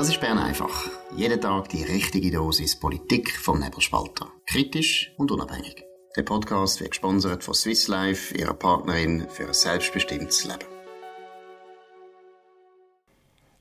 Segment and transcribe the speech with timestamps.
[0.00, 0.88] Das ist Bern einfach.
[1.14, 4.28] Jeden Tag die richtige Dosis Politik vom Nebelspalter.
[4.46, 5.84] Kritisch und unabhängig.
[6.16, 10.64] Der Podcast wird gesponsert von Swiss Life, ihrer Partnerin für ein selbstbestimmtes Leben.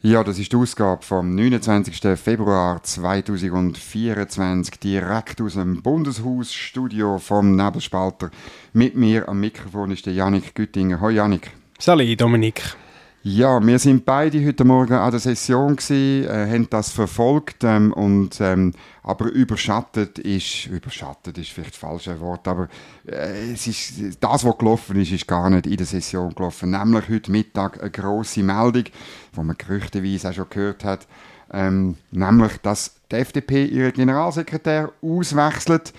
[0.02, 2.18] Ja, das ist die Ausgabe vom 29.
[2.18, 8.32] Februar 2024, direkt aus dem Bundeshausstudio vom Nebelspalter.
[8.72, 11.02] Mit mir am Mikrofon ist der Janik Güttinger.
[11.02, 11.52] Hallo Janik.
[11.80, 12.78] Salut Dominik.
[13.22, 17.92] Ja, wir sind beide heute Morgen an der Session gewesen, äh, haben das verfolgt ähm,
[17.92, 22.70] und ähm, aber überschattet ist überschattet ist vielleicht das falsche Wort, aber
[23.06, 26.72] äh, es ist das, was gelaufen ist, ist gar nicht in der Session gelaufen.
[26.72, 31.06] Nämlich heute Mittag eine große Meldung, die man gerüchteweise auch schon gehört hat,
[31.52, 35.92] ähm, nämlich dass die FDP ihren Generalsekretär auswechselt.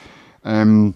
[0.43, 0.95] Ähm,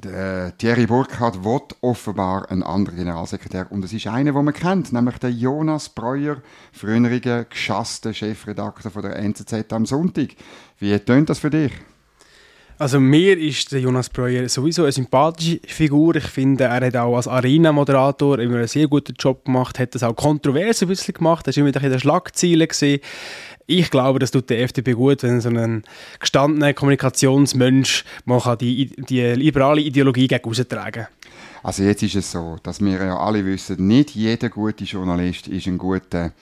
[0.00, 4.92] der Thierry Burkhardt will offenbar einen anderen Generalsekretär und es ist einer, den man kennt,
[4.92, 6.38] nämlich der Jonas Breuer,
[6.72, 10.30] früheriger geschasster Chefredakteur der NZZ am Sonntag.
[10.78, 11.72] Wie tönt das für dich?
[12.80, 16.14] Also mir ist der Jonas Breuer sowieso eine sympathische Figur.
[16.14, 20.04] Ich finde, er hat auch als Arena-Moderator immer einen sehr guten Job gemacht, hat das
[20.04, 23.00] auch kontrovers ein bisschen gemacht, er war immer in den Schlagzeilen gesehen
[23.68, 25.84] ich glaube, das tut der FDP gut, wenn so ein
[26.18, 31.06] gestandener Kommunikationsmensch man die, die liberale Ideologie gegen tragen
[31.62, 35.66] Also jetzt ist es so, dass wir ja alle wissen, nicht jeder gute Journalist ist
[35.66, 36.32] ein guter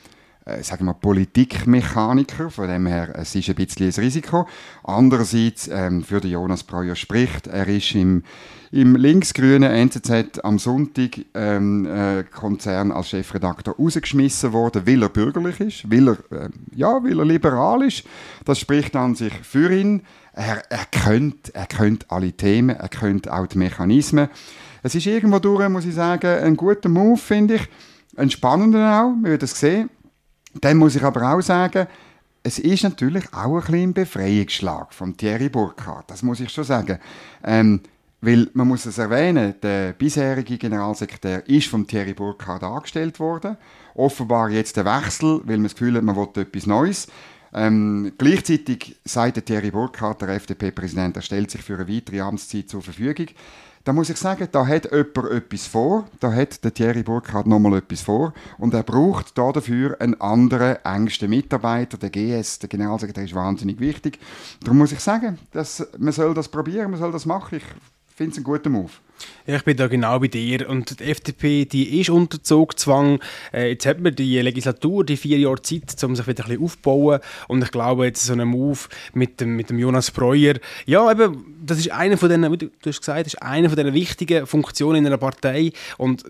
[0.46, 4.46] äh, sagen wir, Politikmechaniker, von dem her, es ist ein bisschen ein Risiko.
[4.84, 8.22] Andererseits, ähm, für den Jonas Breuer spricht, er ist im,
[8.70, 15.58] im linksgrünen NZZ am Sonntag ähm, äh, Konzern als Chefredakteur rausgeschmissen worden, weil er bürgerlich
[15.58, 18.04] ist, weil er, äh, ja, weil er liberal ist.
[18.44, 20.02] Das spricht an sich für ihn.
[20.32, 24.28] Er, er, könnte, er könnte alle Themen, er könnte auch die Mechanismen.
[24.84, 27.68] Es ist irgendwo durch, muss ich sagen, ein guter Move, finde ich.
[28.16, 29.90] Ein spannender auch, wir werden es sehen.
[30.60, 31.86] Dann muss ich aber auch sagen,
[32.42, 36.10] es ist natürlich auch ein bisschen Befreiungsschlag von Thierry Burkhardt.
[36.10, 36.98] Das muss ich schon sagen.
[37.42, 37.80] Ähm,
[38.20, 43.56] weil man muss es erwähnen, der bisherige Generalsekretär ist von Thierry Burkhardt angestellt worden.
[43.94, 47.08] Offenbar jetzt der Wechsel, weil man das Gefühl hat, man will etwas Neues.
[47.52, 52.68] Ähm, gleichzeitig sagt der Thierry Burkhardt, der FDP-Präsident, er stellt sich für eine weitere Amtszeit
[52.68, 53.26] zur Verfügung.
[53.86, 57.78] Da muss ich sagen, da hat jemand etwas vor, da hat der Thierry Burkhardt nochmal
[57.78, 61.96] etwas vor und er braucht da dafür einen anderen, engsten Mitarbeiter.
[61.96, 64.18] Der GS, der Generalsekretär, ist wahnsinnig wichtig.
[64.64, 67.58] Darum muss ich sagen, dass man soll das probieren, man soll das machen.
[67.58, 67.64] Ich
[68.12, 68.90] finde es einen guten Move.
[69.46, 70.68] Ja, ich bin da genau bei dir.
[70.68, 73.20] Und die FDP, die ist unter Zugzwang.
[73.52, 76.64] Äh, jetzt hat man die Legislatur, die vier Jahre Zeit, um sich wieder ein bisschen
[76.64, 77.20] aufzubauen.
[77.48, 78.80] Und ich glaube, jetzt so ein Move
[79.14, 80.54] mit dem, mit dem Jonas Breuer,
[80.84, 83.94] ja, eben, das ist eine von denen, wie du, hast gesagt, ist eine von den
[83.94, 85.72] wichtigen Funktionen in einer Partei.
[85.96, 86.24] Und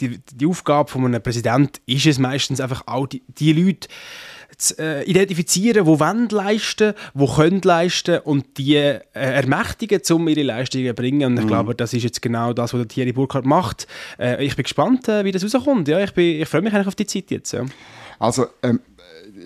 [0.00, 3.88] die, die Aufgabe von einem Präsidenten ist es meistens einfach auch, die, die Leute
[4.58, 10.42] zu äh, identifizieren, die wollen leisten, die können leisten und die äh, ermächtigen, um ihre
[10.42, 11.26] Leistungen zu bringen.
[11.26, 11.48] Und ich mhm.
[11.48, 13.86] glaube, das ist jetzt genau das, was der Thierry Burkhardt macht.
[14.18, 15.88] Äh, ich bin gespannt, äh, wie das rauskommt.
[15.88, 17.52] Ja, ich, ich freue mich eigentlich auf die Zeit jetzt.
[17.52, 17.64] Ja.
[18.18, 18.80] Also, ähm,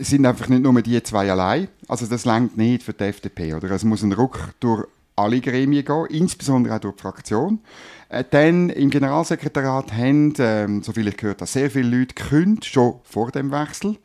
[0.01, 1.69] es sind einfach nicht nur die zwei allein.
[1.89, 3.55] Also das längt nicht für die FDP.
[3.55, 3.71] Oder?
[3.73, 4.87] Es muss ein Ruck durch
[5.17, 7.61] alle Gremien gehen, insbesondere auch durch die Fraktion.
[8.09, 12.95] Äh, dann im Generalsekretariat haben, ähm, soviel ich gehört habe, sehr viele Leute gekündigt, schon
[13.05, 13.97] vor dem Wechsel.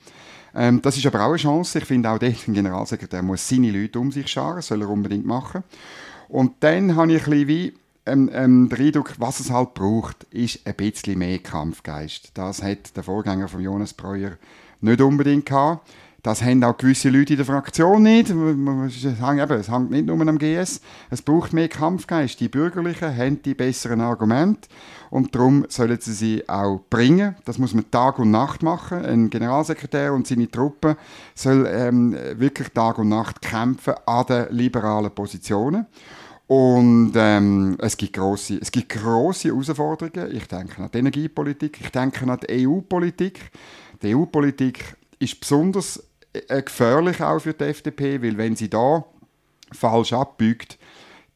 [0.58, 1.78] Ähm, das ist aber auch eine Chance.
[1.78, 5.64] Ich finde auch ein Generalsekretär muss seine Leute um sich scharen, soll er unbedingt machen.
[6.28, 7.74] Und dann habe ich ein bisschen wie
[8.08, 12.32] ähm, ähm, den Eindruck, was es halt braucht, ist ein bisschen mehr Kampfgeist.
[12.34, 14.32] Das hat der Vorgänger von Jonas Breuer
[14.82, 15.88] nicht unbedingt gehabt.
[16.28, 18.32] Das haben auch gewisse Leute in der Fraktion nicht.
[18.32, 20.82] Es hängt, nicht nur am GS.
[21.10, 22.42] Es braucht mehr Kampfgeist.
[22.42, 24.68] Die Bürgerlichen haben die besseren Argumente
[25.10, 27.38] und darum sollen sie sie auch bringen.
[27.46, 29.06] Das muss man Tag und Nacht machen.
[29.06, 30.98] Ein Generalsekretär und seine Truppen
[31.34, 35.86] sollen ähm, wirklich Tag und Nacht kämpfen an den liberalen Positionen.
[36.48, 40.36] Und ähm, es, gibt grosse, es gibt grosse Herausforderungen.
[40.36, 43.50] Ich denke an die Energiepolitik, ich denke an die EU-Politik.
[44.02, 46.04] Die EU-Politik ist besonders
[46.48, 49.06] gefährlich auch für die FDP, weil wenn sie da
[49.72, 50.78] falsch abbiegt,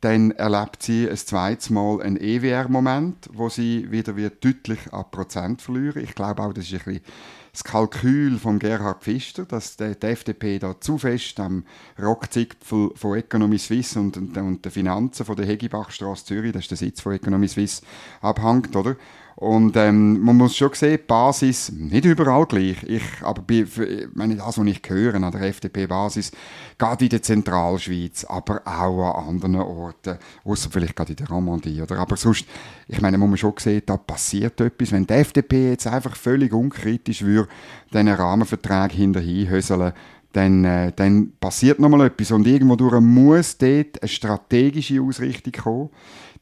[0.01, 5.61] dann erlebt sie ein zweites Mal einen EWR-Moment, wo sie wieder wird deutlich an Prozent
[5.61, 6.03] verlieren.
[6.03, 7.03] Ich glaube auch, das ist ein bisschen
[7.51, 11.65] das Kalkül von Gerhard Pfister, dass die, die FDP da zu fest am
[12.01, 16.71] Rockzipfel von Economy Suisse und, und, und den Finanzen von der Hegibachstraße Zürich, das ist
[16.71, 17.81] der Sitz von Economy Suisse,
[18.21, 18.95] abhängt, oder?
[19.35, 24.09] Und ähm, man muss schon sehen, die Basis, nicht überall gleich, ich, aber bei, für,
[24.13, 26.31] meine, das, was ich höre an der FDP-Basis,
[26.77, 31.81] gerade in der Zentralschweiz, aber auch an anderen Orten, außer vielleicht gerade in der Romandie.
[31.81, 31.97] Oder?
[31.97, 32.45] Aber sonst,
[32.87, 34.91] ich meine, man schon sehen, da passiert etwas.
[34.91, 37.49] Wenn die FDP jetzt einfach völlig unkritisch würde,
[37.91, 39.93] diesen Rahmenvertrag hinterher höseln,
[40.33, 42.31] dann, äh, dann passiert nochmal etwas.
[42.31, 45.89] Und irgendwo durch muss dort eine strategische Ausrichtung kommen.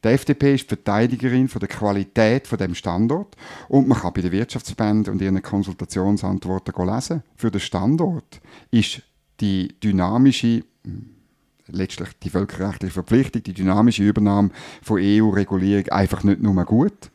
[0.02, 3.36] Die FDP ist die Verteidigerin von der Qualität von dem Standort
[3.68, 7.22] und man kann bei den Wirtschaftsverbänden und ihren Konsultationsantworten lesen.
[7.36, 9.02] Für den Standort ist
[9.40, 11.10] die dynamische hm,
[11.66, 14.50] letztlich die völkerrechtliche Verpflichtung, die dynamische Übernahme
[14.82, 17.10] von EU-Regulierung einfach nicht nur gut,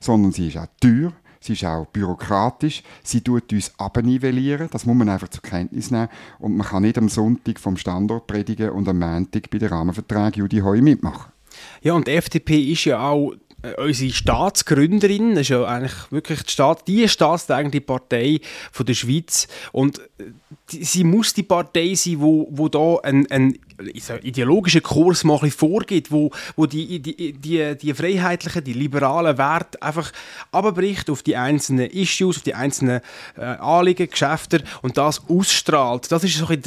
[0.00, 4.96] sondern sie ist auch teuer, sie ist auch bürokratisch, sie tut uns abnivellieren, das muss
[4.96, 6.08] man einfach zur Kenntnis nehmen
[6.38, 10.40] und man kann nicht am Sonntag vom Standort predigen und am Montag bei den Rahmenverträgen
[10.40, 11.33] Judy Heu mitmachen.
[11.82, 13.32] Ja, und die FDP ist ja auch
[13.62, 18.40] äh, unsere Staatsgründerin, das ist ja eigentlich wirklich die, Staat, die staatstragende Partei
[18.72, 19.48] von der Schweiz.
[19.72, 20.32] Und äh,
[20.68, 23.58] sie muss die Partei sein, wo, wo da ein, ein
[24.22, 29.80] ideologischen Kurs mal ein vorgibt, wo, wo die, die, die, die freiheitlichen, die liberalen Werte
[29.82, 30.12] einfach
[30.52, 33.00] abbricht auf die einzelnen Issues, auf die einzelnen
[33.36, 36.10] äh, Anliegen, Geschäfte und das ausstrahlt.
[36.10, 36.62] Das ist so ein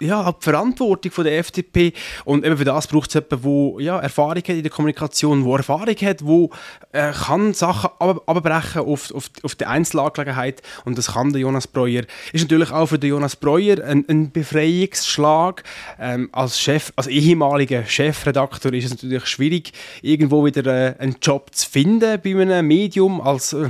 [0.00, 1.92] ja, die Verantwortung von der FDP
[2.24, 5.56] und eben für das braucht es jemanden, der ja, Erfahrung hat in der Kommunikation, der
[5.56, 6.50] Erfahrung hat, wo
[6.92, 11.66] äh, kann Sachen ab abbrechen auf, auf, auf die Einzelangelegenheit und das kann der Jonas
[11.66, 12.02] Breuer.
[12.32, 15.62] Ist natürlich auch für den Jonas Breuer ein, ein Befreiungsschlag.
[15.98, 21.54] Ähm, als Chef, als ehemaliger Chefredakteur ist es natürlich schwierig, irgendwo wieder äh, einen Job
[21.54, 23.68] zu finden bei einem Medium als äh,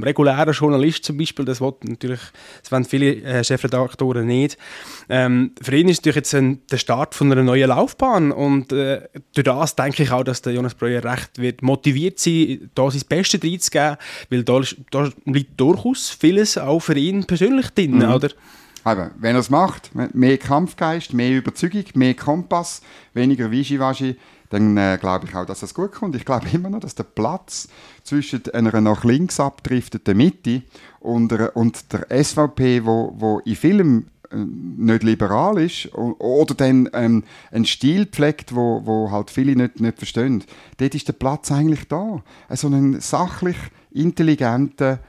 [0.00, 1.44] regulärer Journalist zum Beispiel.
[1.44, 2.20] Das wollen natürlich,
[2.62, 4.56] das wollen viele äh, Chefredaktoren nicht.
[5.10, 9.02] Ähm, für ihn ist natürlich jetzt ein, der Start von einer neuen Laufbahn und äh,
[9.34, 13.02] durch das denke ich auch, dass der Jonas Breuer recht wird motiviert sein, da sein
[13.06, 13.98] Bestes reinzugeben,
[14.30, 18.10] weil da, da liegt durchaus vieles auch für ihn persönlich drin, mhm.
[18.10, 18.30] oder?
[18.86, 22.82] Eben, wenn er es macht, mehr Kampfgeist, mehr Überzeugung, mehr Kompass,
[23.14, 24.16] weniger Wischiwaschi,
[24.50, 26.14] dann äh, glaube ich auch, dass es gut kommt.
[26.14, 27.68] Ich glaube immer noch, dass der Platz
[28.04, 30.62] zwischen einer nach links abdriftenden Mitte
[31.00, 37.24] und, und der SVP, wo, wo in vielem äh, nicht liberal ist oder dann ähm,
[37.50, 40.44] einen Stil pflegt, wo, wo halt viele nicht, nicht verstehen,
[40.76, 42.22] dort ist der Platz eigentlich da.
[42.50, 43.56] So einen sachlich
[43.90, 45.00] intelligenten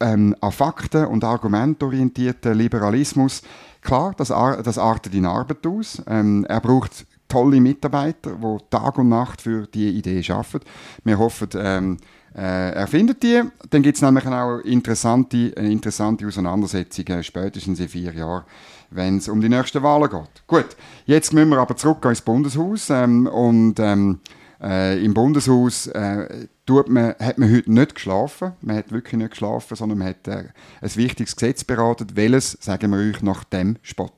[0.00, 3.42] ähm, an Fakten und Argumenten orientierten Liberalismus,
[3.82, 6.02] klar, das, ar das artet in Arbeit aus.
[6.06, 10.66] Ähm, er braucht tolle Mitarbeiter, die Tag und Nacht für diese Idee arbeiten.
[11.04, 11.96] Wir hoffen, ähm,
[12.34, 13.42] äh, er findet die.
[13.70, 18.44] Dann gibt es nämlich auch interessante, eine interessante Auseinandersetzung, spätestens in vier Jahren,
[18.90, 20.46] wenn es um die nächsten Wahlen geht.
[20.46, 24.20] Gut, jetzt müssen wir aber zurück ins Bundeshaus ähm, und ähm,
[24.62, 28.52] äh, im Bundeshaus äh, tut man, hat man heute nicht geschlafen.
[28.60, 30.44] Man hat wirklich nicht geschlafen, sondern man hat äh,
[30.80, 32.08] ein wichtiges Gesetz beraten.
[32.14, 34.10] Welches, sagen wir euch, nach dem Spot.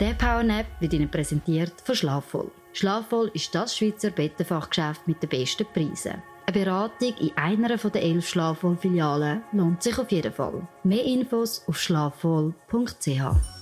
[0.00, 2.50] Der PowerNap wird Ihnen präsentiert von Schlafvoll.
[2.72, 6.22] Schlafvoll ist das Schweizer Bettenfachgeschäft mit den besten Preisen.
[6.46, 10.66] Eine Beratung in einer der elf Schlafvoll-Filialen lohnt sich auf jeden Fall.
[10.82, 13.59] Mehr Infos auf schlafvoll.ch.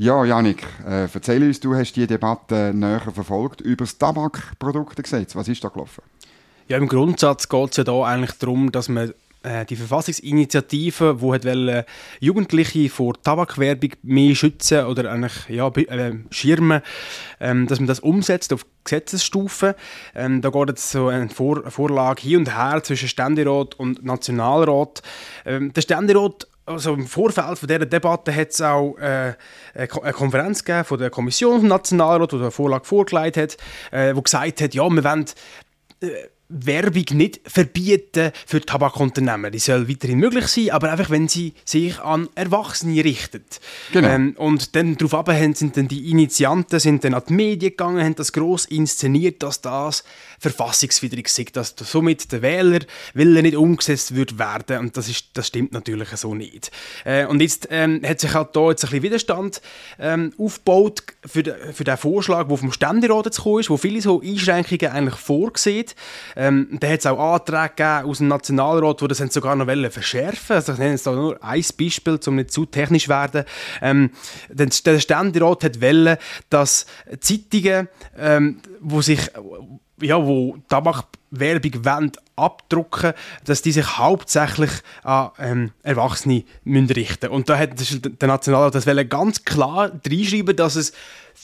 [0.00, 5.34] Ja, Janik, äh, erzähl uns, du hast die Debatte näher verfolgt über das Tabakproduktegesetz.
[5.34, 6.04] Was ist da gelaufen?
[6.68, 9.12] Ja, im Grundsatz geht es ja da eigentlich darum, dass man
[9.42, 11.82] äh, die Verfassungsinitiative, die
[12.24, 16.80] Jugendliche vor Tabakwerbung mehr schützen oder eigentlich ja, äh, schirmen,
[17.40, 19.74] ähm, dass man das umsetzt auf Gesetzesstufe.
[20.14, 25.02] Ähm, da geht jetzt so eine, Vor Vorlage hin und her zwischen Ständerat und Nationalrat.
[25.44, 29.34] Ähm, der Ständerat also im Vorfeld von dieser Debatte hat es auch äh,
[29.74, 33.56] eine Konferenz gegeben von der Kommission vom Nationalrat, die eine Vorlage vorgelegt hat,
[33.90, 35.24] äh, wo gesagt hat, ja, wir wollen
[36.00, 36.06] äh,
[36.48, 39.52] Werbung nicht verbieten für Tabakunternehmen.
[39.52, 43.60] Die soll weiterhin möglich sein, aber einfach, wenn sie sich an Erwachsene richtet.
[43.92, 44.08] Genau.
[44.08, 48.14] Ähm, und dann darauf sind dann die Initianten sind dann an die Medien gegangen, haben
[48.14, 50.04] das gross inszeniert, dass das
[50.38, 52.80] verfassungswidrig sei, dass somit der Wähler
[53.14, 56.70] Wille nicht umgesetzt wird werden und das, ist, das stimmt natürlich so nicht.
[57.04, 59.60] Äh, und jetzt ähm, hat sich halt da jetzt ein bisschen Widerstand
[59.98, 64.00] ähm, aufgebaut für, de, für den Vorschlag, der vom Ständerat jetzt gekommen ist, wo viele
[64.00, 65.94] so Einschränkungen eigentlich vorsieht.
[66.38, 70.54] Ähm, da hat es auch Anträge gegeben aus dem Nationalrat, die das sogar noch verschärfen
[70.54, 73.44] Also ich nenne da nur ein Beispiel, um nicht zu technisch zu werden.
[73.82, 74.10] Ähm,
[74.48, 76.16] der Ständerat hat wollen,
[76.48, 76.86] dass
[77.20, 79.18] Zeitungen, ähm, wo sich
[80.00, 83.14] ja, wo Tabakwerbung wollen, abdrucken,
[83.44, 84.70] dass die sich hauptsächlich
[85.02, 87.72] an ähm, Erwachsene müssen richten Und da hat
[88.20, 90.92] der Nationalrat das ganz klar reinschreiben, dass es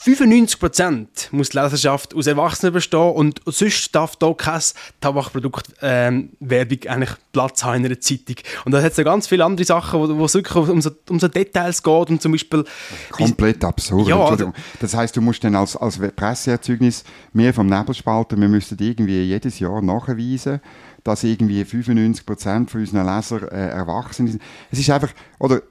[0.03, 4.61] 95% muss die Leserschaft aus Erwachsenen bestehen und sonst darf da kein
[5.01, 8.35] Tabakprodukt-Werbung ähm, eigentlich Platz haben in einer Zeitung.
[8.65, 10.91] Und da hat es ja ganz viele andere Sachen, wo, wo es wirklich um so,
[11.09, 12.63] um so Details geht und zum Beispiel...
[13.09, 14.53] Komplett absurd, ja, Entschuldigung.
[14.79, 19.59] Das heißt, du musst dann als, als Presseerzeugnis, wir vom Nebelspalter, wir müssten irgendwie jedes
[19.59, 20.61] Jahr nachweisen,
[21.03, 24.41] dass irgendwie 95% von unseren Lesern äh, erwachsen sind.
[24.71, 25.61] Es ist einfach, oder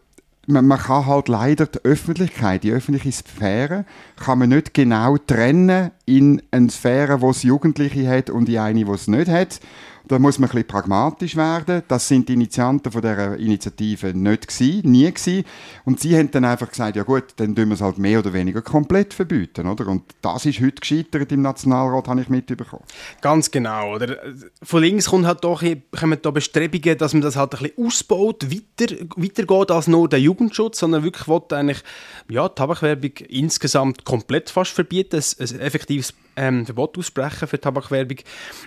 [0.46, 3.84] man, man, kann halt leider die Öffentlichkeit, die öffentliche Sphäre,
[4.16, 8.84] kann man nicht genau trennen in eine Sphäre, wo es Jugendliche hat und in eine,
[8.84, 9.60] die es nicht hat.
[10.06, 11.82] Da muss man ein bisschen pragmatisch werden.
[11.88, 15.44] Das sind die Initianten von dieser Initiative nicht gewesen, nie gewesen.
[15.84, 18.32] Und sie haben dann einfach gesagt, ja gut, dann tun wir es halt mehr oder
[18.34, 19.86] weniger komplett verbieten, oder?
[19.88, 22.84] Und das ist heute gescheitert im Nationalrat, habe ich mitbekommen.
[23.22, 24.18] Ganz genau, oder?
[24.62, 25.62] Von links kommt halt doch,
[25.98, 30.20] kommen da Bestrebungen, dass man das halt ein bisschen ausbaut, weiter, weitergeht als nur der
[30.20, 31.82] Jugendschutz, sondern wirklich will eigentlich,
[32.28, 38.18] ja, Tabakwerbung insgesamt komplett fast verbieten, ein, ein effektives ähm, Verbot aussprechen für Tabakwerbung.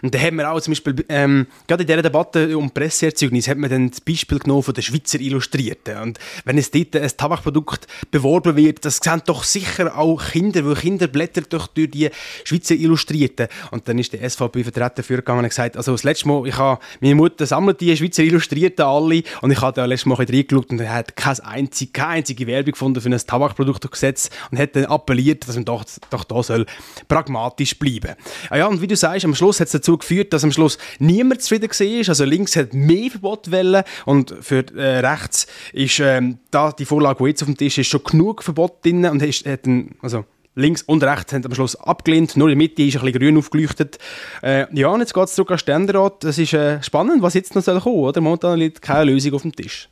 [0.01, 3.57] Und da haben wir auch zum Beispiel, ähm, gerade in dieser Debatte um Presseerzeugnis, hat
[3.57, 5.97] man dann das Beispiel genommen von den Schweizer Illustrierten.
[5.97, 10.75] Und wenn es dort ein Tabakprodukt beworben wird, das sehen doch sicher auch Kinder, weil
[10.75, 12.09] Kinder blättern doch durch die
[12.43, 13.47] Schweizer Illustrierten.
[13.71, 17.15] Und dann ist der SVP-Vertreter vorgegangen und gesagt, also das letzte Mal, ich habe, meine
[17.15, 20.79] Mutter sammelt die Schweizer Illustrierten alle und ich habe da letztes Mal ein reingeschaut und
[20.79, 25.47] er hat keine einzige, keine einzige Werbung gefunden für ein Tabakproduktgesetz und hat dann appelliert,
[25.47, 26.65] dass man doch, doch da soll
[27.07, 28.15] pragmatisch pragmatisch bleiben.
[28.49, 30.77] Ah ja, und wie du sagst, am Schluss hat es dazu geführt, dass am Schluss
[30.99, 32.09] niemand zufrieden war.
[32.09, 37.23] Also links hat mehr Verbot wollen und für äh, rechts ist ähm, da die Vorlage,
[37.23, 40.25] die jetzt auf dem Tisch ist, schon genug Verbot drin und ist, hat ein, also
[40.55, 42.35] links und rechts haben am Schluss abgelehnt.
[42.35, 43.97] Nur in der Mitte ist ein bisschen grün aufgeleuchtet.
[44.41, 46.23] Äh, ja, und jetzt geht es zurück an Ständerat.
[46.23, 48.21] Es ist äh, spannend, was jetzt noch soll kommen soll.
[48.21, 49.89] Momentan liegt keine Lösung auf dem Tisch.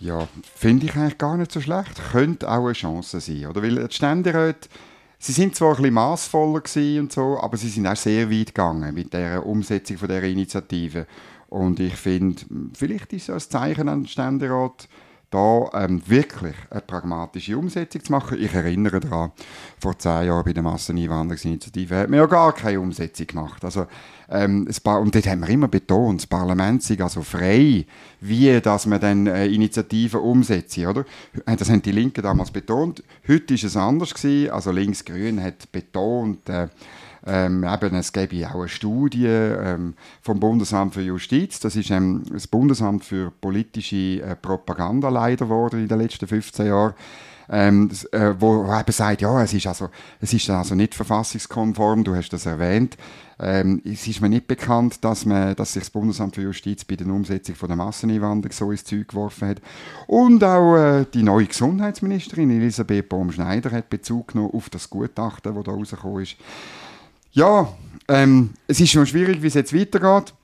[0.00, 2.00] Ja, finde ich eigentlich gar nicht so schlecht.
[2.12, 3.46] Könnte auch eine Chance sein.
[3.46, 3.62] Oder?
[3.62, 4.68] Weil die Ständeräte
[5.20, 6.62] Sie sind zwar ein bisschen massvoller
[7.00, 11.06] und so, aber sie sind auch sehr weit gegangen mit der Umsetzung von der Initiative.
[11.48, 12.42] Und ich finde,
[12.74, 14.88] vielleicht ist es ein Zeichen an den Ständerat,
[15.30, 18.38] da ähm, wirklich eine pragmatische Umsetzung zu machen.
[18.40, 19.32] Ich erinnere daran,
[19.78, 23.62] vor zehn Jahren bei der Masseneinwanderungsinitiative hat man ja gar keine Umsetzung gemacht.
[23.64, 23.86] Also,
[24.30, 27.84] ähm, und dort haben wir immer betont, das Parlament sei also frei,
[28.20, 30.78] wie dass man dann äh, Initiativen umsetzt.
[30.78, 31.04] Oder?
[31.44, 33.02] Äh, das haben die Linken damals betont.
[33.26, 34.50] Heute ist es anders gewesen.
[34.50, 36.68] Also Links-Grün hat betont, äh,
[37.28, 41.60] ähm, eben, es gäbe auch eine Studie ähm, vom Bundesamt für Justiz.
[41.60, 46.66] Das ist ähm, das Bundesamt für politische äh, Propaganda leider geworden in den letzten 15
[46.66, 46.94] Jahren.
[47.50, 49.88] Ähm, äh, wo eben sagt, ja, es ist, also,
[50.20, 52.98] es ist also nicht verfassungskonform, du hast das erwähnt.
[53.40, 56.96] Ähm, es ist mir nicht bekannt, dass, man, dass sich das Bundesamt für Justiz bei
[56.96, 59.62] der Umsetzung von der Masseneinwanderung so ins Zeug geworfen hat.
[60.06, 65.64] Und auch äh, die neue Gesundheitsministerin Elisabeth Baum-Schneider hat Bezug genommen auf das Gutachten, das
[65.64, 66.36] da rausgekommen ist.
[67.32, 67.72] Ja,
[68.08, 70.34] ähm, es ist schon schwierig, wie es jetzt weitergeht.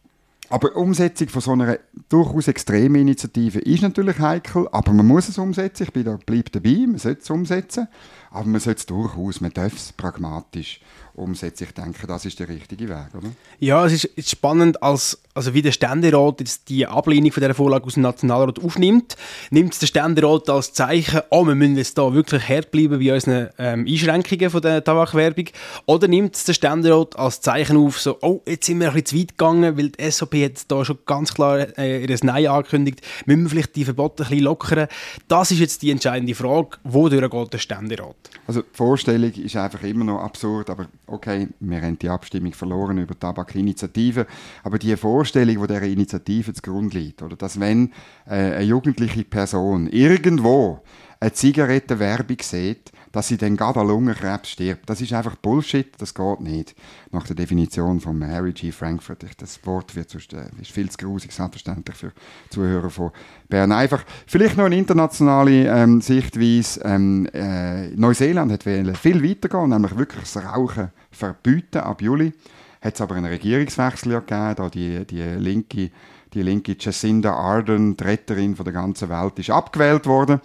[0.50, 5.28] Aber die Umsetzung von so einer durchaus extremen Initiative ist natürlich heikel, aber man muss
[5.28, 5.84] es umsetzen.
[5.84, 7.88] Ich bin da, bleib dabei, man sollte es umsetzen.
[8.34, 10.80] Aber man sollte es durchaus, man darf es pragmatisch
[11.14, 11.64] umsetzen.
[11.64, 13.28] Ich denke, das ist der richtige Weg, oder?
[13.60, 17.86] Ja, es ist spannend, als, also wie der Ständerat jetzt die Ablehnung von dieser Vorlage
[17.86, 19.16] aus dem Nationalrat aufnimmt.
[19.50, 23.50] Nimmt der Ständerat als Zeichen, oh, wir müssen jetzt da wirklich hart bleiben bei unseren
[23.58, 25.46] ähm, Einschränkungen von der Tabakwerbung?
[25.86, 29.18] Oder nimmt der Ständerat als Zeichen auf, so, oh, jetzt sind wir ein bisschen zu
[29.20, 33.44] weit gegangen, weil die SOP hat da schon ganz klar äh, ihr Nein angekündigt, müssen
[33.44, 34.88] wir vielleicht die Verbote ein bisschen lockern?
[35.28, 38.16] Das ist jetzt die entscheidende Frage, wodurch geht der Ständerat?
[38.46, 42.98] Also die Vorstellung ist einfach immer noch absurd, aber okay, wir haben die Abstimmung verloren
[42.98, 44.26] über Tabakinitiative,
[44.62, 47.92] aber die Vorstellung, die dieser Initiative zugrunde liegt, oder dass wenn
[48.26, 50.82] äh, eine jugendliche Person irgendwo
[51.20, 54.90] eine Zigarettenwerbung sieht, dass sie dann gerade an Lungenkrebs stirbt.
[54.90, 56.74] Das ist einfach Bullshit, das geht nicht.
[57.12, 58.72] Nach der Definition von Harry G.
[58.72, 59.24] Frankfurt.
[59.38, 62.12] Das Wort wird sonst, äh, ist viel zu grusig, selbstverständlich für
[62.50, 63.12] Zuhörer von
[63.48, 63.70] Bern.
[63.70, 66.80] Einfach, vielleicht noch eine internationale ähm, Sichtweise.
[66.82, 72.32] Ähm, äh, Neuseeland hat viel weitergehen, nämlich wirklich das Rauchen verbieten ab Juli.
[72.80, 75.92] Hat es aber einen Regierungswechsel gegeben, da die, die linke
[76.34, 80.40] die linke Jacinda Ardern, die Retterin von der ganzen Welt, ist abgewählt worden.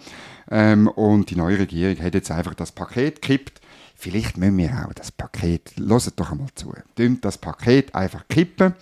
[0.50, 3.60] Ähm, und die neue Regierung hat jetzt einfach das Paket gekippt.
[3.94, 6.72] Vielleicht müssen wir auch das Paket, hört doch einmal zu,
[7.20, 8.74] das Paket einfach kippen.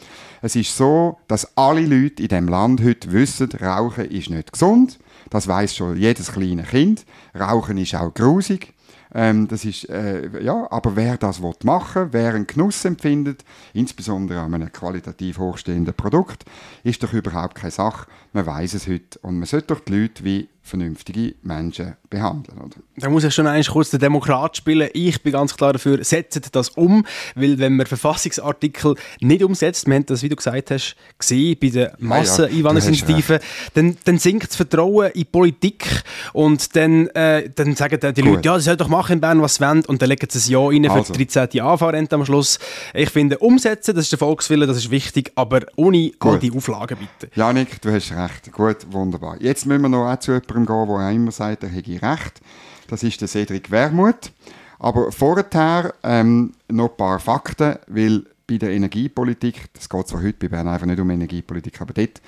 [0.42, 5.00] Es ist so, dass alle Leute in dem Land heute wissen, Rauchen ist nicht gesund.
[5.28, 7.04] Das weiß schon jedes kleine Kind.
[7.34, 8.72] Rauchen ist auch grusig.
[9.12, 14.40] Ähm, das ist, äh, ja, aber wer das machen will, wer einen Genuss empfindet, insbesondere
[14.40, 16.44] an einem qualitativ hochstehenden Produkt,
[16.84, 18.06] ist doch überhaupt keine Sache.
[18.32, 19.18] Man weiß es heute.
[19.20, 22.58] Und man sollte doch die Leute wie vernünftige Menschen behandeln.
[22.58, 22.76] Oder?
[22.96, 24.88] Da muss ich schon eigentlich kurz den Demokrat spielen.
[24.92, 29.94] Ich bin ganz klar dafür, setzt das um, weil wenn man Verfassungsartikel nicht umsetzt, wir
[29.94, 33.42] haben das, wie du gesagt hast, gesehen bei den Masseneinwanderungsinitiativen, ja,
[33.74, 35.86] dann, dann sinkt das Vertrauen in Politik
[36.32, 38.34] und dann, äh, dann sagen die Gut.
[38.34, 40.38] Leute, ja, sie sollen doch machen in Bern, was sie wollen und dann legen sie
[40.38, 41.12] ein Ja rein für also.
[41.12, 41.60] die 13.
[41.60, 42.58] AV-Rente am Schluss.
[42.94, 46.32] Ich finde, umsetzen, das ist der Volkswille, das ist wichtig, aber ohne Gut.
[46.32, 47.32] all die Auflagen bitte.
[47.34, 48.52] Janik, du hast recht.
[48.52, 49.36] Gut, wunderbar.
[49.40, 52.40] Jetzt müssen wir noch auch zu jemandem gehen, der immer sagt, er hätte recht.
[52.88, 54.32] Das ist der Cedric Wermuth.
[54.78, 60.38] Aber vorher ähm, noch ein paar Fakten, weil bei der Energiepolitik, das geht zwar heute
[60.38, 62.22] bei Bern einfach nicht um Energiepolitik, aber dort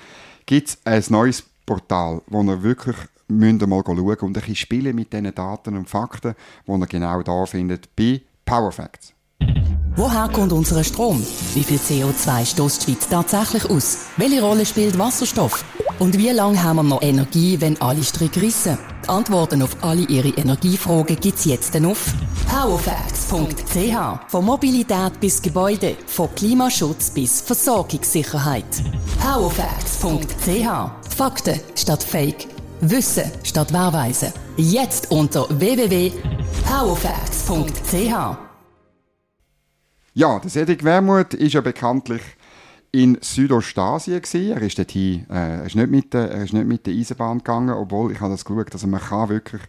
[0.45, 2.97] gibt es ein neues Portal, wo ihr wirklich
[3.27, 6.35] müsst mal schauen und ein bisschen spielen mit diesen Daten und Fakten,
[6.67, 9.13] die ihr genau da findet bei PowerFacts.
[9.95, 11.21] Woher kommt unser Strom?
[11.53, 14.05] Wie viel CO2 stößt die Schweiz tatsächlich aus?
[14.17, 15.65] Welche Rolle spielt Wasserstoff?
[16.01, 18.79] Und wie lange haben wir noch Energie, wenn alle Stricke rissen?
[19.05, 22.15] Die Antworten auf alle Ihre Energiefragen gibt es jetzt auf
[22.49, 24.27] powerfacts.ch.
[24.27, 28.65] Von Mobilität bis Gebäude, von Klimaschutz bis Versorgungssicherheit.
[29.19, 31.15] powerfacts.ch.
[31.15, 32.47] Fakten statt Fake.
[32.81, 34.33] Wissen statt Wahrweise.
[34.57, 38.37] Jetzt unter www.powerfacts.ch.
[40.15, 42.23] Ja, der Cedric Wermuth ist ja bekanntlich
[42.91, 44.51] in Südostasien gewesen.
[44.51, 47.37] Er ist dorthin, äh, er ist nicht mit der, er ist nicht mit der Eisenbahn
[47.37, 49.61] gegangen, obwohl ich habe das geschaut, also man kann wirklich,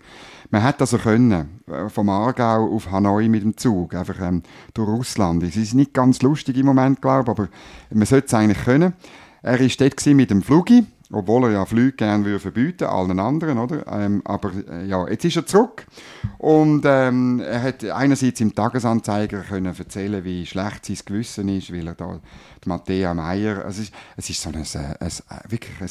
[0.50, 4.42] man hätte also können, äh, vom Aargau auf Hanoi mit dem Zug, einfach ähm,
[4.74, 5.42] durch Russland.
[5.44, 7.48] Es ist nicht ganz lustig im Moment, glaube ich, aber
[7.90, 8.94] man sollte es eigentlich können.
[9.42, 13.58] Er ist dort mit dem Flugi, obwohl er ja Flüge gerne würde verbieten, allen anderen,
[13.58, 13.86] oder?
[13.86, 15.86] Ähm, aber äh, ja, jetzt ist er zurück
[16.38, 21.86] und ähm, er hat einerseits im Tagesanzeiger können erzählen, wie schlecht sein Gewissen ist, weil
[21.86, 22.20] er da,
[22.64, 25.88] die Matthäa Meier, es ist, es ist so ein, ein, ein wirklich ein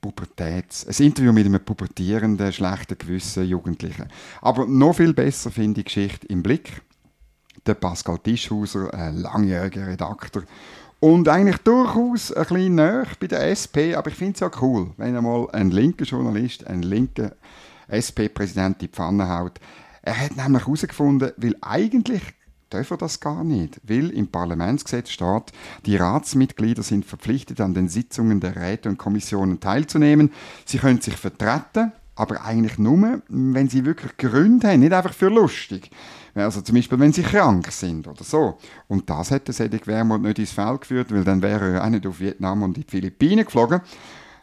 [0.00, 4.08] Pubertäts, ein Interview mit einem pubertierenden, schlechten Gewissen Jugendlichen.
[4.40, 6.82] Aber noch viel besser finde ich die Geschichte im Blick.
[7.66, 10.44] Der Pascal Tischhauser, ein langjähriger Redakteur
[11.00, 14.90] und eigentlich durchaus ein bisschen näher bei der SP, aber ich finde es ja cool,
[14.98, 17.32] wenn einmal ein linker Journalist, ein linker
[17.88, 19.58] SP-Präsident die Pfanne haut.
[20.02, 22.22] Er hat nämlich herausgefunden, weil eigentlich
[22.72, 25.52] dürfen das gar nicht, weil im Parlamentsgesetz steht,
[25.86, 30.32] die Ratsmitglieder sind verpflichtet, an den Sitzungen der Räte und Kommissionen teilzunehmen.
[30.64, 35.30] Sie können sich vertreten, aber eigentlich nur, wenn sie wirklich Gründe haben, nicht einfach für
[35.30, 35.90] lustig.
[36.34, 38.58] Also zum Beispiel, wenn sie krank sind oder so.
[38.88, 42.06] Und das hätte Cedric Wermuth nicht ins Feld geführt, weil dann wäre er auch nicht
[42.06, 43.80] auf Vietnam und in die Philippinen geflogen.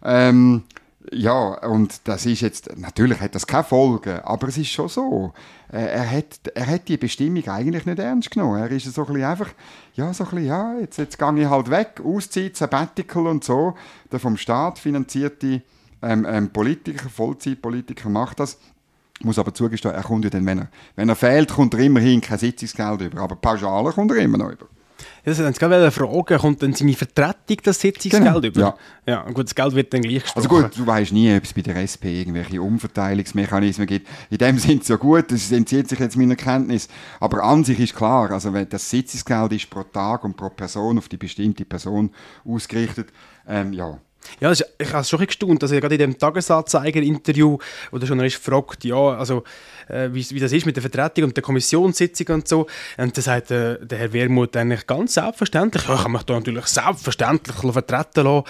[0.03, 0.63] Ähm,
[1.11, 5.33] ja, und das ist jetzt, natürlich hat das keine Folgen, aber es ist schon so.
[5.71, 8.59] Äh, er, hat, er hat die Bestimmung eigentlich nicht ernst genommen.
[8.59, 9.49] Er ist so ein bisschen einfach,
[9.93, 13.75] ja, so ein bisschen, ja, jetzt, jetzt gehe ich halt weg, Auszeit, Sabbatical und so.
[14.11, 15.61] Der vom Staat finanzierte
[16.01, 18.57] ähm, ähm, Politiker, Vollzeitpolitiker macht das.
[19.21, 22.21] Muss aber zugestehen, er kommt ja dann, wenn er, wenn er fehlt, kommt er immerhin
[22.21, 23.21] kein Sitzungsgeld über.
[23.21, 24.67] Aber Pauschale kommt er immer noch über.
[25.23, 28.39] Das ist gerade fragen, kommt dann seine Vertretung das Sitzungsgeld genau.
[28.39, 28.59] über?
[28.59, 28.75] Ja.
[29.05, 29.31] ja.
[29.31, 30.49] Gut, das Geld wird dann gleich gesprochen.
[30.49, 34.07] Also gut, du weißt nie, ob es bei der SP irgendwelche Umverteilungsmechanismen gibt.
[34.29, 36.87] In dem sind es ja gut, das entzieht sich jetzt meiner Kenntnis.
[37.19, 40.97] Aber an sich ist klar, also wenn das Sitzungsgeld ist pro Tag und pro Person
[40.97, 42.11] auf die bestimmte Person
[42.45, 43.09] ausgerichtet,
[43.47, 43.99] ähm, ja,
[44.39, 47.57] ja, ist, ich habe schon gestaunt, dass er gerade in dem Tagesanzeiger-Interview,
[47.91, 49.43] wo der Journalist fragt, ja, also
[49.87, 52.67] äh, wie, wie das ist mit der Vertretung und der Kommissionssitzung und so.
[52.97, 56.33] Und da sagt äh, der Herr Wermuth eigentlich ganz selbstverständlich, ja, ich kann mich da
[56.33, 58.43] natürlich selbstverständlich vertreten lassen.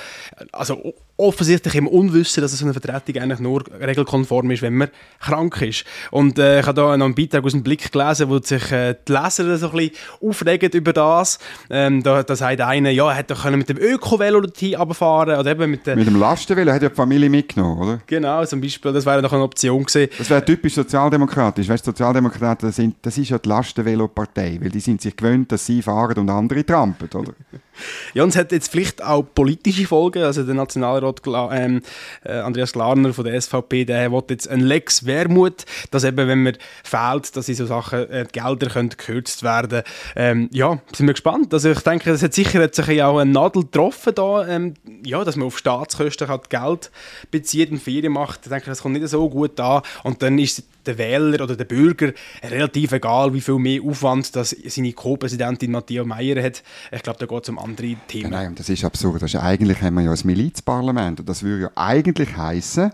[0.51, 5.61] Also offensichtlich im Unwissen, dass so eine Vertretung eigentlich nur regelkonform ist, wenn man krank
[5.61, 5.83] ist.
[6.11, 8.95] Und äh, ich habe da noch einen Beitrag aus dem Blick gelesen, wo sich äh,
[9.07, 11.39] die Leser so ein bisschen aufregen über das.
[11.69, 15.51] Ähm, da, da sagt einer, ja, er hätte doch mit dem Öko-Velo dorthin runterfahren oder
[15.51, 17.99] eben mit, mit dem Lastenvelo, hat ja die Familie mitgenommen, oder?
[18.05, 20.11] Genau, zum Beispiel, das wäre doch eine Option gewesen.
[20.17, 21.67] Das wäre typisch sozialdemokratisch.
[21.67, 25.81] Weißt, Sozialdemokraten sind, das ist ja die Lastenvelo-Partei, weil die sind sich gewöhnt, dass sie
[25.81, 27.33] fahren und andere trampen, oder?
[28.13, 31.81] ja, und es hat jetzt vielleicht auch politische Folgen, also der Nationalrat ähm,
[32.23, 36.43] äh, Andreas Glarner von der SVP, der will jetzt ein Lex Wermut, dass eben, wenn
[36.43, 39.83] man fehlt, dass in so Sachen äh, Gelder können gekürzt werden
[40.15, 41.53] ähm, Ja, sind wir gespannt.
[41.53, 44.73] Also ich denke, es hat sicher hat sich auch eine Nadel getroffen da, ähm,
[45.05, 46.91] ja, dass man auf Staatskosten halt Geld
[47.31, 48.41] bezieht und Ferien macht.
[48.43, 51.65] Ich denke, das kommt nicht so gut an und dann ist der Wähler oder der
[51.65, 52.13] Bürger
[52.43, 56.63] relativ egal, wie viel mehr Aufwand das seine Co-Präsidentin Matthias Meyer hat.
[56.91, 58.31] Ich glaube, da geht es um andere Themen.
[58.31, 59.21] nein, das ist absurd.
[59.21, 62.91] Das ist, eigentlich haben wir ja ein Milizparlament und das würde ja eigentlich heißen,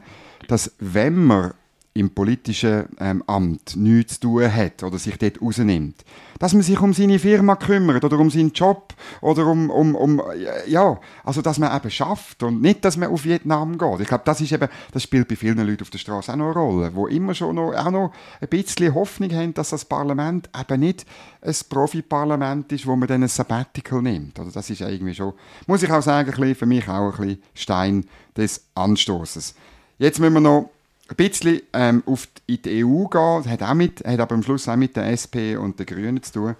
[0.48, 1.54] dass wenn man
[1.96, 6.04] im politischen ähm, Amt nichts zu tun hat oder sich dort rausnimmt,
[6.40, 10.22] dass man sich um seine Firma kümmert oder um seinen Job oder um, um, um
[10.68, 14.00] ja, also dass man eben schafft und nicht, dass man auf Vietnam geht.
[14.00, 16.46] Ich glaube, das ist eben, das spielt bei vielen Leuten auf der Straße auch noch
[16.46, 20.50] eine Rolle, wo immer schon noch, auch noch ein bisschen Hoffnung haben, dass das Parlament
[20.60, 21.06] eben nicht
[21.42, 24.40] ein Profi-Parlament ist, wo man dann ein Sabbatical nimmt.
[24.40, 25.34] Also das ist irgendwie schon,
[25.68, 29.54] muss ich auch sagen, für mich auch ein bisschen Stein des Anstoßes.
[30.00, 30.70] Jetzt müssen wir noch
[31.14, 33.44] ein bisschen ähm, auf die, in die EU gehen.
[33.44, 36.22] Das hat, auch mit, hat aber am Schluss auch mit der SP und den Grünen
[36.24, 36.56] zu tun.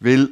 [0.00, 0.30] Weil,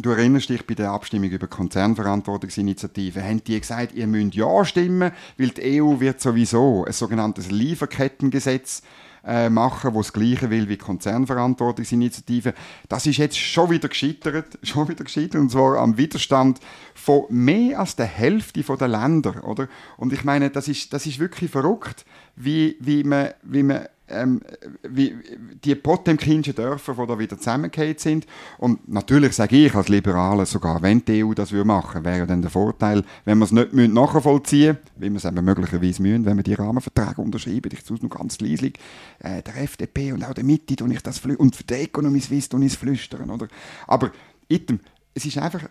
[0.00, 5.12] du erinnerst dich bei der Abstimmung über Konzernverantwortungsinitiative, haben die gesagt, ihr müsst Ja stimmen,
[5.38, 8.82] weil die EU wird sowieso ein sogenanntes Lieferkettengesetz
[9.26, 12.54] äh, machen, wo das Gleiche will wie Konzernverantwortungsinitiative.
[12.88, 16.60] Das ist jetzt schon wieder gescheitert, schon wieder gescheitert, und zwar am Widerstand
[16.94, 19.68] von mehr als der Hälfte der Länder, oder?
[19.96, 22.04] Und ich meine, das ist, das ist wirklich verrückt,
[22.36, 24.40] wie, wie man, wie man ähm,
[24.82, 25.16] wie,
[25.64, 28.26] die potemkinschen Dörfer, die da wieder zusammengefallen sind.
[28.58, 32.42] Und natürlich sage ich als Liberaler, sogar wenn die EU das machen würde, wäre dann
[32.42, 36.36] der Vorteil, wenn wir es nicht nachvollziehen müssen, wie wir es eben möglicherweise müssen, wenn
[36.36, 38.78] wir die Rahmenverträge unterschreiben, ich tue es noch ganz leislich,
[39.20, 42.50] äh, der FDP und auch der Mitte und ich das und für die Economy Suisse
[42.54, 43.30] und es flüstern.
[43.30, 43.48] Oder?
[43.86, 44.10] Aber
[44.48, 44.80] item,
[45.14, 45.62] es ist einfach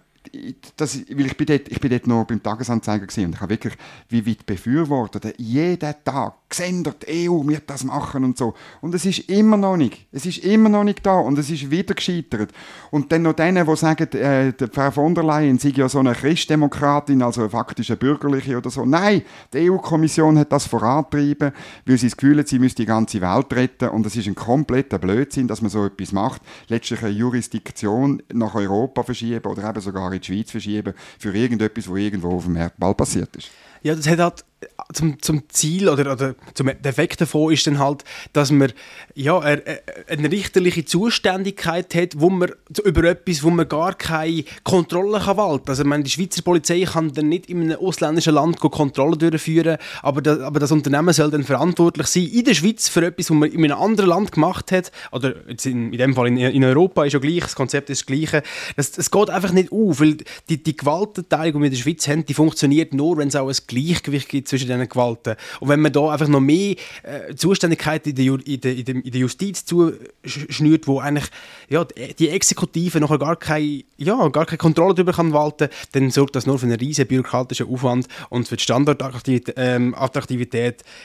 [0.78, 3.52] das, weil ich bin, dort, ich bin dort noch beim Tagesanzeiger gesehen und ich habe
[3.52, 3.74] wirklich,
[4.10, 8.54] wie weit befürwortet, jeden Tag, gesehen, die EU wird das machen und so.
[8.82, 11.70] Und es ist immer noch nicht, es ist immer noch nicht da und es ist
[11.70, 12.52] wieder gescheitert.
[12.92, 16.14] Und dann noch denen, die sagen, äh, Frau von der Leyen sei ja so eine
[16.14, 18.86] Christdemokratin, also faktisch eine bürgerliche oder so.
[18.86, 21.52] Nein, die EU-Kommission hat das vorantrieben,
[21.86, 24.36] weil sie das Gefühl hat, sie müsste die ganze Welt retten und es ist ein
[24.36, 26.42] kompletter Blödsinn, dass man so etwas macht.
[26.68, 31.90] Letztlich eine Jurisdiktion nach Europa verschieben oder eben sogar in die Schweiz verschieben für irgendetwas,
[31.90, 33.50] was irgendwo auf dem Erdball passiert ist.
[33.84, 34.46] Ja, das hat halt
[34.94, 38.72] zum, zum Ziel oder, oder zum Effekt davon ist dann halt, dass man
[39.16, 39.62] ja, eine,
[40.08, 42.52] eine richterliche Zuständigkeit hat, wo man
[42.84, 45.70] über etwas, wo man gar keine Kontrolle kann walten.
[45.70, 50.22] Also meine, die Schweizer Polizei kann dann nicht in einem ausländischen Land Kontrollen durchführen, aber
[50.22, 53.52] das, aber das Unternehmen soll dann verantwortlich sein in der Schweiz für etwas, was man
[53.52, 57.14] in einem anderen Land gemacht hat, oder in, in dem Fall in, in Europa ist
[57.14, 58.44] ja gleich, das Konzept ist das gleiche.
[58.76, 60.18] Das geht einfach nicht auf, weil
[60.50, 63.48] die, die Gewaltenteilung, die wir in der Schweiz haben, die funktioniert nur, wenn es auch
[63.48, 65.36] ein Gleichgewicht gibt zwischen diesen Gewalten.
[65.60, 69.22] Und wenn man da einfach noch mehr äh, Zuständigkeit in der, in, der, in der
[69.22, 71.30] Justiz zuschnürt, wo eigentlich
[71.70, 76.36] ja, die Exekutive noch gar keine, ja, gar keine Kontrolle darüber kann walten, dann sorgt
[76.36, 79.96] das nur für einen riesen bürokratischen Aufwand und für die Standortattraktivität ähm,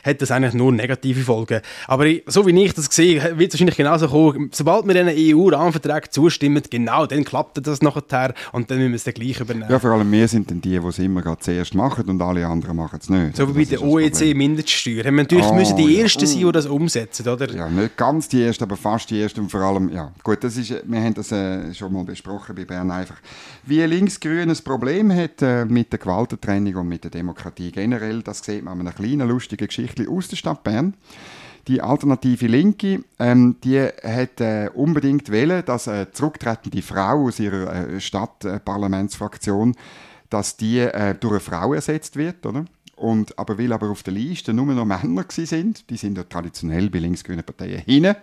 [0.04, 1.60] hat das eigentlich nur negative Folgen.
[1.86, 4.50] Aber so wie ich das sehe, wird es wahrscheinlich genauso kommen.
[4.52, 9.04] Sobald wir diesen EU-Rahmenvertrag zustimmen, genau dann klappt das nachher und dann müssen wir es
[9.04, 9.70] dann gleich übernehmen.
[9.70, 12.57] Ja, vor allem wir sind dann die, die es immer zuerst machen und alle anderen
[12.74, 13.36] machen es nicht.
[13.36, 15.04] So wie bei der OECD-Mindeststeuer.
[15.04, 16.26] Haben wir natürlich oh, müssen die Ersten ja.
[16.26, 17.50] sein, die das umsetzen, oder?
[17.50, 20.56] Ja, nicht ganz die Ersten, aber fast die Ersten und vor allem, ja, gut, das
[20.56, 23.16] ist, wir haben das äh, schon mal besprochen bei Bern einfach.
[23.64, 28.40] Wie Linksgrün ein Problem hat äh, mit der Gewaltentrennung und mit der Demokratie generell, das
[28.44, 30.94] sieht man an einer kleinen, lustigen Geschichte aus der Stadt Bern
[31.68, 37.74] die alternative Linke, ähm, die hat äh, unbedingt wählen, dass eine zurücktretende Frau aus ihrer
[37.74, 39.76] äh, Stadtparlamentsfraktion,
[40.30, 42.64] dass die äh, durch eine Frau ersetzt wird, oder?
[42.96, 46.90] Und, aber weil aber auf der Liste nur noch Männer sind, die sind ja traditionell
[46.90, 48.16] bei linksgrünen Parteien hinten,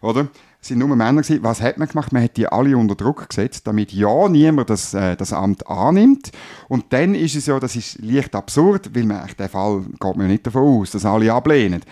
[0.00, 0.28] oder?
[0.64, 1.42] Es sind nur Männer gewesen.
[1.42, 2.10] Was hat man gemacht?
[2.10, 6.32] Man hat die alle unter Druck gesetzt, damit ja niemand das, äh, das Amt annimmt.
[6.68, 10.28] Und dann ist es ja, das ist leicht absurd, weil man, dem Fall geht man
[10.28, 11.82] nicht davon aus, dass alle ablehnen.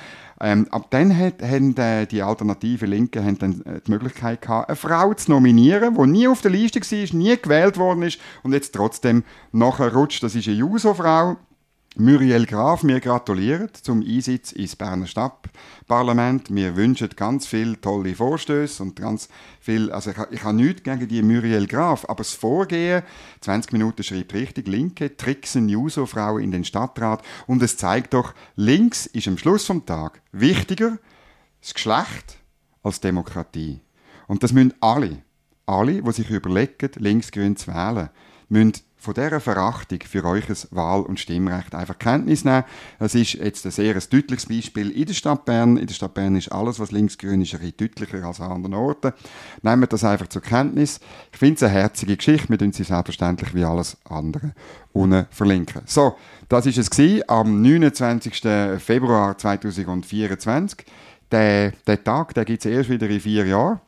[0.44, 4.68] Ähm, ab dann hat, haben äh, die alternative Linke haben dann äh, die Möglichkeit gehabt,
[4.68, 8.52] eine Frau zu nominieren, die nie auf der Liste war, nie gewählt worden ist und
[8.52, 10.20] jetzt trotzdem nachher rutscht.
[10.24, 11.37] Das ist eine Juso-Frau,
[11.96, 16.48] Muriel Graf, wir gratulieren zum Einsitz ins Berner Stadtparlament.
[16.55, 19.28] Wir wünschen ganz viele tolle Vorstöße und ganz
[19.61, 23.02] viel, also ich, ich habe nichts gegen die Muriel Graf, aber das Vorgehen,
[23.42, 29.05] 20 Minuten schreibt richtig, Linke tricksen Juso-Frau in den Stadtrat und es zeigt doch, links
[29.05, 30.96] ist am Schluss vom Tag wichtiger
[31.61, 32.38] das Geschlecht
[32.83, 33.81] als Demokratie.
[34.28, 35.18] Und das müssen alle,
[35.66, 38.09] alle, die sich überlegen, linksgrün zu wählen,
[38.48, 42.62] müssen von dieser Verachtung für euch Wahl- und Stimmrecht einfach Kenntnis nehmen.
[43.01, 45.77] Das ist jetzt ein sehr deutliches Beispiel in der Stadt Bern.
[45.77, 49.12] In der Stadt Bern ist alles, was linksgrün ist, ein deutlicher als an anderen Orten.
[49.62, 51.01] Nehmt das einfach zur Kenntnis.
[51.33, 52.49] Ich finde es eine herzige Geschichte.
[52.49, 54.55] Wir tun sie selbstverständlich wie alles andere
[54.93, 55.83] unten verlinken.
[55.87, 56.15] So,
[56.49, 58.41] das war es gewesen, am 29.
[58.79, 60.87] Februar 2024.
[61.33, 63.81] Der, der Tag, der gibt es erst wieder in vier Jahren.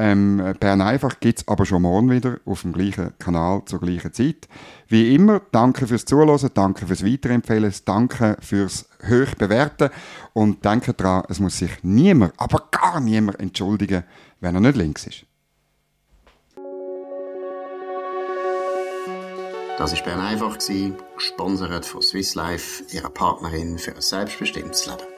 [0.00, 4.12] Ähm, Bern einfach gibt es aber schon morgen wieder auf dem gleichen Kanal zur gleichen
[4.12, 4.48] Zeit.
[4.86, 9.90] Wie immer, danke fürs Zuhören, danke fürs Weiterempfehlen, danke fürs Hochbewerten
[10.34, 14.04] und denke daran, es muss sich niemand, aber gar niemand entschuldigen,
[14.38, 15.26] wenn er nicht links ist.
[19.78, 20.58] Das war Bern einfach,
[21.16, 25.17] gesponsert von Swiss Life, ihrer Partnerin für ein selbstbestimmtes Leben.